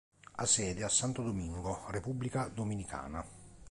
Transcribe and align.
Ha 0.31 0.45
sede 0.47 0.83
a 0.83 0.89
Santo 0.89 1.21
Domingo, 1.21 1.83
Repubblica 1.89 2.47
Dominicana. 2.47 3.23